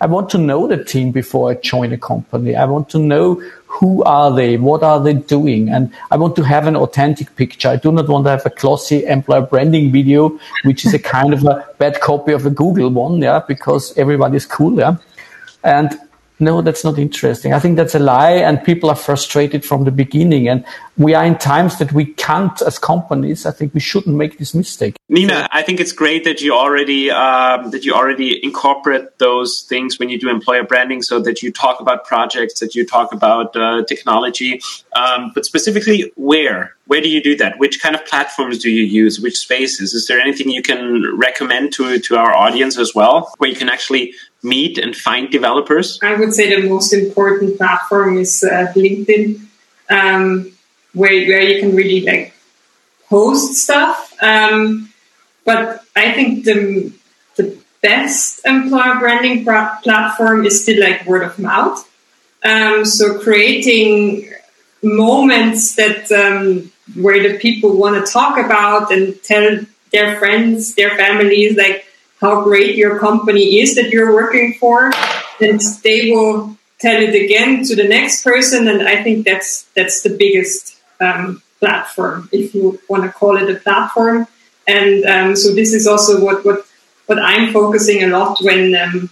[0.00, 2.56] I want to know the team before I join a company.
[2.56, 3.34] I want to know
[3.66, 4.56] who are they?
[4.56, 5.68] What are they doing?
[5.68, 7.68] And I want to have an authentic picture.
[7.68, 11.32] I do not want to have a glossy employer branding video, which is a kind
[11.32, 13.22] of a bad copy of a Google one.
[13.22, 13.42] Yeah.
[13.46, 14.76] Because everybody's cool.
[14.76, 14.96] Yeah.
[15.62, 15.92] And
[16.42, 17.54] no, that's not interesting.
[17.54, 20.48] I think that's a lie and people are frustrated from the beginning.
[20.48, 20.64] And
[20.98, 24.54] we are in times that we can't, as companies, I think we shouldn't make this
[24.54, 24.96] mistake.
[25.08, 29.98] Nina, I think it's great that you already, um, that you already incorporate those things
[29.98, 33.54] when you do employer branding so that you talk about projects, that you talk about
[33.56, 34.60] uh, technology,
[34.94, 36.74] um, but specifically where?
[36.86, 37.58] Where do you do that?
[37.58, 39.20] Which kind of platforms do you use?
[39.20, 39.94] Which spaces?
[39.94, 43.68] Is there anything you can recommend to, to our audience as well, where you can
[43.68, 45.98] actually meet and find developers?
[46.02, 49.40] I would say the most important platform is uh, LinkedIn,
[49.90, 50.52] um,
[50.94, 52.34] where where you can really like
[53.08, 54.14] post stuff.
[54.20, 54.92] Um,
[55.44, 56.92] but I think the
[57.36, 61.88] the best employer branding platform is still like word of mouth.
[62.44, 64.32] Um, so creating
[64.82, 69.60] moments that um, where the people want to talk about and tell
[69.92, 71.86] their friends, their families, like
[72.22, 74.92] how great your company is that you're working for,
[75.40, 78.68] and they will tell it again to the next person.
[78.68, 83.50] And I think that's that's the biggest um, platform, if you want to call it
[83.54, 84.26] a platform.
[84.68, 86.64] And um, so this is also what what
[87.06, 88.74] what I'm focusing a lot when.
[88.74, 89.10] Um,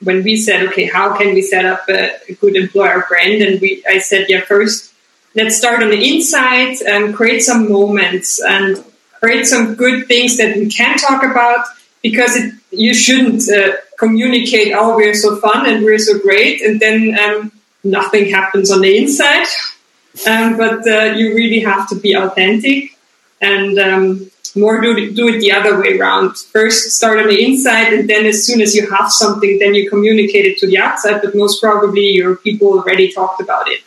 [0.00, 3.42] when we said, okay, how can we set up a, a, good employer brand?
[3.42, 4.94] And we, I said, yeah, first,
[5.34, 8.84] let's start on the inside and create some moments and
[9.18, 11.66] create some good things that we can talk about
[12.02, 16.80] because it, you shouldn't uh, communicate, oh, we're so fun and we're so great, and
[16.80, 17.52] then um,
[17.84, 19.46] nothing happens on the inside.
[20.26, 22.98] Um, but uh, you really have to be authentic
[23.40, 26.36] and um, more do, do it the other way around.
[26.36, 29.88] First, start on the inside, and then as soon as you have something, then you
[29.88, 31.20] communicate it to the outside.
[31.22, 33.80] But most probably, your people already talked about it.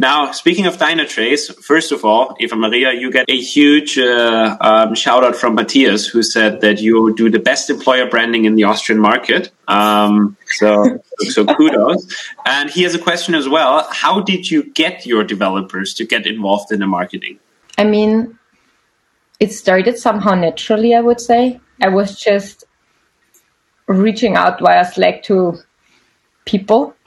[0.00, 4.94] Now, speaking of Dynatrace, first of all, Eva Maria, you get a huge uh, um,
[4.94, 8.62] shout out from Matthias, who said that you do the best employer branding in the
[8.62, 9.50] Austrian market.
[9.66, 12.06] Um, so, so kudos.
[12.46, 13.88] And he has a question as well.
[13.90, 17.40] How did you get your developers to get involved in the marketing?
[17.76, 18.38] I mean,
[19.40, 21.60] it started somehow naturally, I would say.
[21.82, 22.64] I was just
[23.88, 25.58] reaching out via Slack to
[26.48, 26.94] people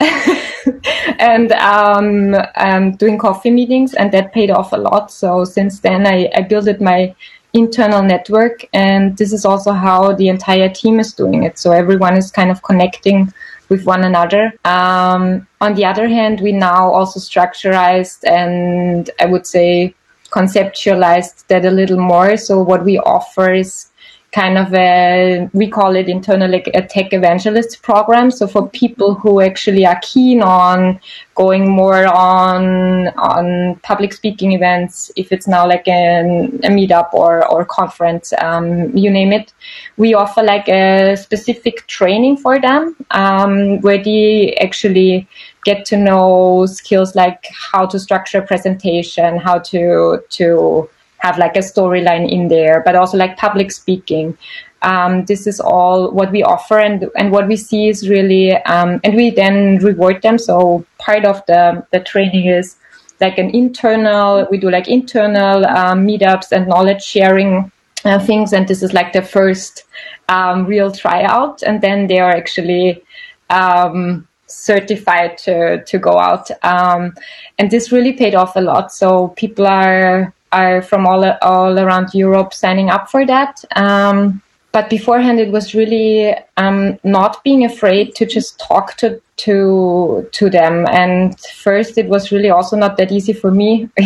[1.18, 5.10] and um, um, doing coffee meetings, and that paid off a lot.
[5.10, 7.14] So since then, I, I built my
[7.52, 11.58] internal network, and this is also how the entire team is doing it.
[11.58, 13.32] So everyone is kind of connecting
[13.68, 14.54] with one another.
[14.64, 19.94] Um, on the other hand, we now also structurized and I would say
[20.30, 22.36] conceptualized that a little more.
[22.36, 23.91] So what we offer is
[24.32, 28.30] kind of a we call it internally a tech evangelist program.
[28.30, 31.00] So for people who actually are keen on
[31.34, 36.20] going more on on public speaking events if it's now like a,
[36.64, 39.52] a meetup or or conference um, you name it
[39.96, 45.26] we offer like a specific training for them um, where they actually
[45.64, 50.88] get to know skills like how to structure a presentation how to to
[51.22, 54.36] have like a storyline in there, but also like public speaking.
[54.82, 59.00] Um, this is all what we offer, and and what we see is really, um,
[59.04, 60.36] and we then reward them.
[60.38, 62.76] So part of the the training is
[63.20, 64.48] like an internal.
[64.50, 67.70] We do like internal um, meetups and knowledge sharing
[68.04, 69.84] uh, things, and this is like the first
[70.28, 73.00] um, real tryout, and then they are actually
[73.48, 77.14] um, certified to to go out um,
[77.58, 82.14] and this really paid off a lot so people are are from all all around
[82.14, 83.64] Europe signing up for that.
[83.76, 90.26] Um, but beforehand, it was really um, not being afraid to just talk to to
[90.32, 90.86] to them.
[90.90, 93.90] And first, it was really also not that easy for me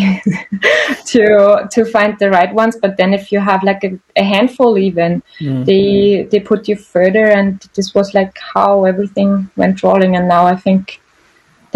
[1.07, 2.77] to to find the right ones.
[2.83, 5.65] But then, if you have like a, a handful, even mm-hmm.
[5.65, 7.27] they they put you further.
[7.27, 10.17] And this was like how everything went rolling.
[10.17, 11.01] And now I think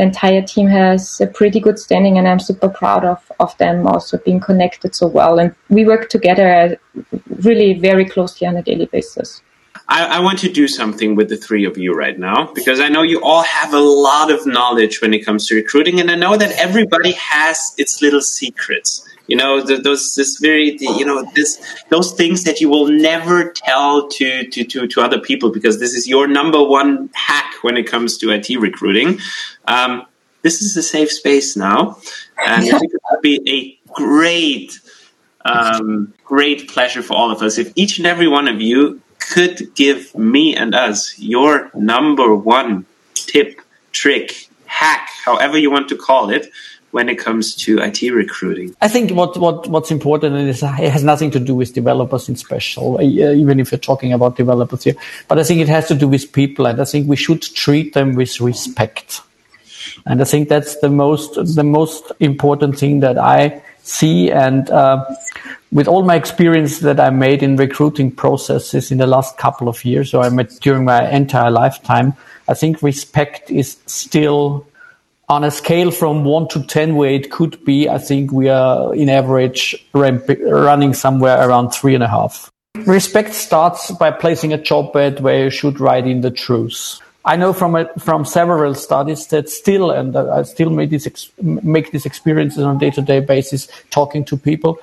[0.01, 3.87] the entire team has a pretty good standing, and I'm super proud of, of them
[3.87, 5.39] also being connected so well.
[5.39, 9.43] And we work together uh, really very closely on a daily basis.
[9.89, 12.89] I, I, want to do something with the three of you right now because I
[12.89, 16.15] know you all have a lot of knowledge when it comes to recruiting, and I
[16.15, 19.07] know that everybody has its little secrets.
[19.31, 23.53] You know, the, those this very you know this those things that you will never
[23.53, 27.77] tell to, to to to other people because this is your number one hack when
[27.77, 29.21] it comes to IT recruiting.
[29.69, 30.05] Um,
[30.43, 31.99] this is a safe space now,
[32.45, 34.81] and it would be a great,
[35.45, 39.75] um, great pleasure for all of us if each and every one of you could
[39.77, 43.61] give me and us your number one tip,
[43.93, 46.51] trick, hack, however you want to call it,
[46.91, 48.75] when it comes to IT recruiting?
[48.81, 52.37] I think what, what what's important is it has nothing to do with developers in
[52.37, 54.95] special, uh, even if you're talking about developers here.
[55.29, 57.95] But I think it has to do with people, and I think we should treat
[57.95, 59.23] them with respect.
[60.07, 64.31] And I think that's the most the most important thing that I see.
[64.31, 65.05] And uh,
[65.73, 69.85] with all my experience that I made in recruiting processes in the last couple of
[69.85, 72.15] years, or I met during my entire lifetime,
[72.49, 74.67] I think respect is still
[75.31, 78.93] on a scale from one to 10 where it could be, I think we are
[78.93, 82.51] in average running somewhere around three and a half.
[82.85, 86.99] Respect starts by placing a job ad where you should write in the truth.
[87.25, 91.31] I know from a, from several studies that still, and I still make this ex-
[91.41, 94.79] make these experiences on a day to day basis, talking to people.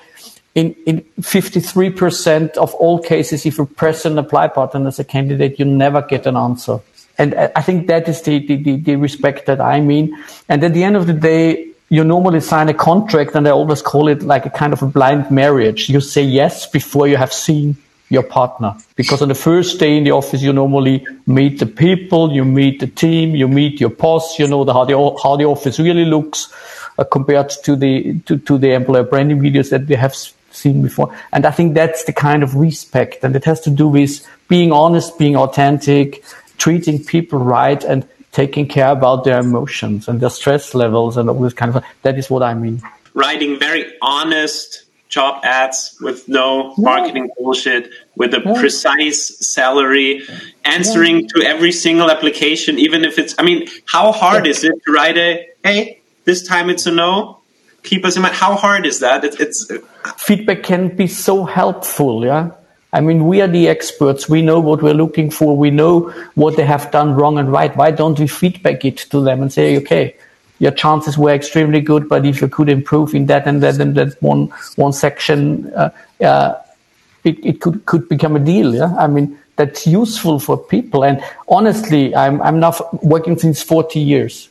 [0.54, 5.58] In in 53% of all cases, if you press an apply button as a candidate,
[5.58, 6.78] you never get an answer.
[7.18, 10.16] And I think that is the, the, the, respect that I mean.
[10.48, 13.82] And at the end of the day, you normally sign a contract and I always
[13.82, 15.88] call it like a kind of a blind marriage.
[15.88, 17.76] You say yes before you have seen
[18.08, 18.76] your partner.
[18.94, 22.80] Because on the first day in the office, you normally meet the people, you meet
[22.80, 26.04] the team, you meet your boss, you know the, how the, how the office really
[26.04, 26.52] looks
[26.98, 30.14] uh, compared to the, to, to the employer branding videos that we have
[30.50, 31.14] seen before.
[31.32, 34.72] And I think that's the kind of respect and it has to do with being
[34.72, 36.24] honest, being authentic,
[36.58, 41.40] treating people right and taking care about their emotions and their stress levels and all
[41.40, 42.82] this kind of that is what I mean.
[43.14, 48.60] Writing very honest job ads with no marketing bullshit, with a yeah.
[48.60, 50.22] precise salary,
[50.64, 51.26] answering yeah.
[51.34, 55.16] to every single application, even if it's I mean, how hard is it to write
[55.16, 57.40] a hey, this time it's a no?
[57.84, 58.34] Keep us in mind.
[58.34, 59.24] How hard is that?
[59.24, 59.70] It, it's
[60.18, 62.50] feedback can be so helpful, yeah.
[62.98, 64.28] I mean, we are the experts.
[64.28, 65.56] We know what we're looking for.
[65.56, 67.74] We know what they have done wrong and right.
[67.76, 70.16] Why don't we feedback it to them and say, okay,
[70.58, 73.94] your chances were extremely good, but if you could improve in that and that and
[73.94, 75.90] that one one section, uh,
[76.20, 76.54] uh,
[77.22, 78.74] it, it could could become a deal.
[78.74, 81.04] Yeah, I mean that's useful for people.
[81.04, 82.74] And honestly, I'm I'm now
[83.04, 84.48] working since 40 years,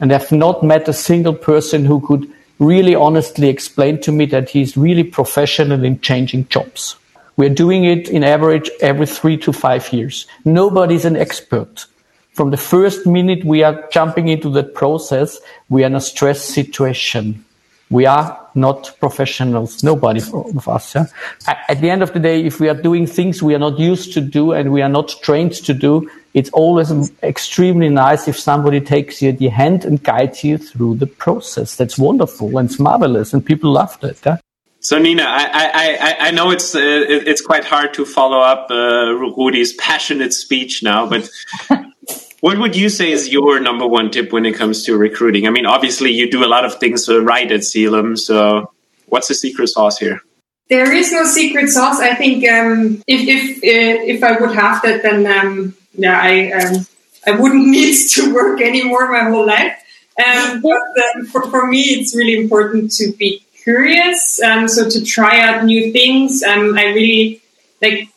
[0.00, 4.50] and I've not met a single person who could really honestly explain to me that
[4.50, 6.96] he's really professional in changing jobs.
[7.36, 10.26] We're doing it in average every three to five years.
[10.44, 11.86] Nobody's an expert.
[12.32, 16.42] From the first minute we are jumping into that process, we are in a stress
[16.42, 17.44] situation.
[17.88, 19.84] We are not professionals.
[19.84, 20.94] Nobody of us.
[20.94, 21.06] Yeah?
[21.46, 24.12] At the end of the day, if we are doing things we are not used
[24.14, 26.90] to do and we are not trained to do, it's always
[27.22, 31.76] extremely nice if somebody takes you the hand and guides you through the process.
[31.76, 34.18] That's wonderful and it's marvelous and people loved it.
[34.24, 34.38] Yeah?
[34.86, 39.18] So Nina, I, I, I know it's uh, it's quite hard to follow up uh,
[39.36, 41.28] Rudi's passionate speech now, but
[42.40, 45.48] what would you say is your number one tip when it comes to recruiting?
[45.48, 48.70] I mean, obviously you do a lot of things uh, right at Celum, so
[49.06, 50.20] what's the secret sauce here?
[50.68, 51.98] There is no secret sauce.
[51.98, 56.52] I think um, if if uh, if I would have that, then um, yeah, I
[56.52, 56.86] um,
[57.26, 59.82] I wouldn't need to work anymore my whole life.
[60.24, 60.80] Um, but
[61.16, 64.40] um, for, for me, it's really important to be curious.
[64.40, 67.42] Um, so to try out new things, um, I really
[67.82, 68.08] like.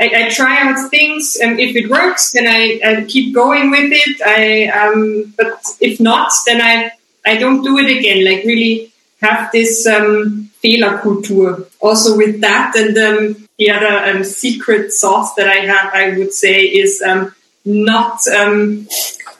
[0.00, 3.90] I, I, try out things, and if it works, then I, I keep going with
[3.92, 4.16] it.
[4.24, 4.44] I
[4.80, 6.92] um, but if not, then I
[7.26, 8.24] I don't do it again.
[8.24, 12.74] Like really have this um, Fehlerkultur also with that.
[12.74, 17.34] And um, the other um, secret sauce that I have, I would say, is um,
[17.64, 18.88] not um,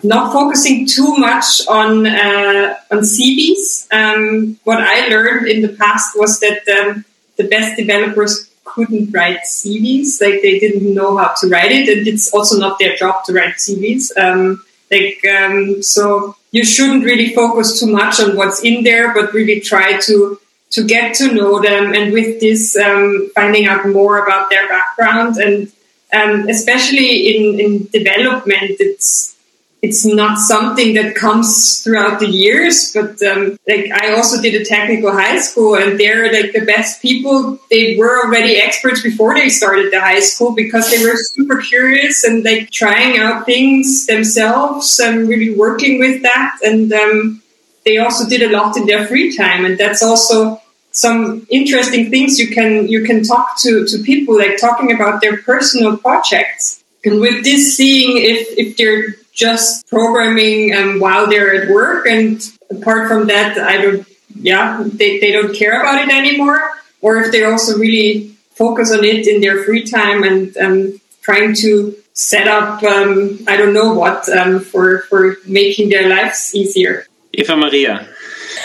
[0.04, 3.92] not focusing too much on uh, on CVs.
[3.92, 7.04] Um, what I learned in the past was that um,
[7.36, 12.06] the best developers couldn't write CVs, like they didn't know how to write it, and
[12.06, 14.16] it's also not their job to write CVs.
[14.16, 19.32] Um, like um, so, you shouldn't really focus too much on what's in there, but
[19.32, 20.38] really try to
[20.70, 25.36] to get to know them, and with this, um, finding out more about their background
[25.36, 25.70] and
[26.12, 29.36] um, especially in, in development, it's
[29.82, 34.64] it's not something that comes throughout the years, but um, like I also did a
[34.64, 37.58] technical high school, and they're like the best people.
[37.68, 42.22] They were already experts before they started the high school because they were super curious
[42.22, 46.58] and like trying out things themselves and really working with that.
[46.62, 47.42] And um,
[47.84, 50.62] they also did a lot in their free time, and that's also
[50.92, 55.38] some interesting things you can you can talk to to people like talking about their
[55.38, 61.70] personal projects and with this seeing if if they're just programming um, while they're at
[61.70, 62.06] work.
[62.06, 66.60] And apart from that, I don't, yeah, they, they don't care about it anymore.
[67.00, 71.54] Or if they also really focus on it in their free time and um, trying
[71.56, 77.06] to set up, um, I don't know what, um, for, for making their lives easier.
[77.32, 78.06] Eva Maria.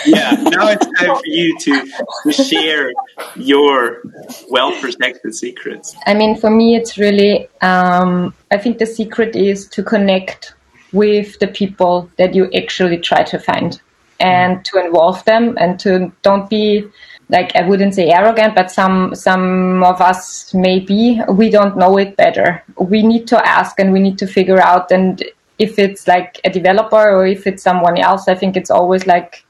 [0.06, 1.92] Yeah, now it's time for you to,
[2.24, 2.92] to share
[3.34, 4.02] your
[4.50, 5.96] well protected secrets.
[6.06, 10.54] I mean, for me, it's really, um, I think the secret is to connect
[10.92, 13.80] with the people that you actually try to find
[14.20, 16.84] and to involve them and to don't be
[17.30, 22.16] like I wouldn't say arrogant, but some some of us maybe we don't know it
[22.16, 22.62] better.
[22.78, 24.90] We need to ask and we need to figure out.
[24.90, 25.22] And
[25.58, 29.44] if it's like a developer or if it's someone else, I think it's always like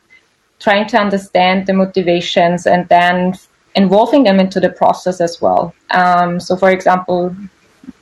[0.59, 3.35] trying to understand the motivations and then
[3.77, 5.73] involving them into the process as well.
[5.91, 7.35] Um, so, for example,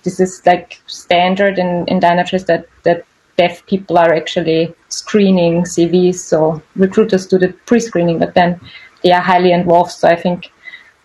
[0.05, 3.05] this is like standard in in Dynatrace that that
[3.37, 6.17] dev people are actually screening CVs.
[6.17, 8.61] So recruiters do the pre-screening, but then
[9.03, 9.93] they are highly involved.
[9.93, 10.51] So I think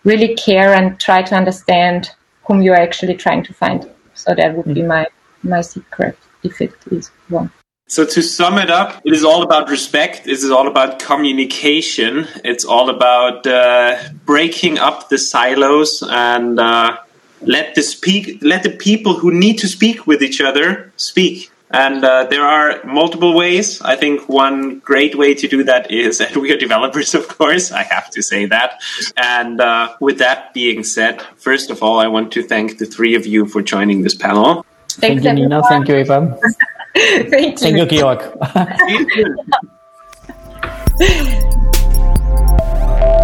[0.04, 2.10] really care and try to understand
[2.44, 3.88] whom you are actually trying to find.
[4.14, 4.88] So that would be mm-hmm.
[4.88, 5.06] my
[5.42, 7.50] my secret if it is one.
[7.88, 10.26] So to sum it up, it is all about respect.
[10.26, 12.26] It is all about communication.
[12.42, 16.96] It's all about uh, breaking up the silos and uh,
[17.42, 18.38] let the speak.
[18.40, 21.51] Let the people who need to speak with each other speak.
[21.72, 23.80] And uh, there are multiple ways.
[23.80, 27.72] I think one great way to do that is, and we are developers, of course,
[27.72, 28.82] I have to say that.
[29.16, 33.14] And uh, with that being said, first of all, I want to thank the three
[33.14, 34.66] of you for joining this panel.
[34.88, 35.62] Thank you, Nina.
[35.62, 36.38] Thank you, Ivan.
[36.94, 37.72] thank you.
[37.72, 38.20] Thank you, Georg.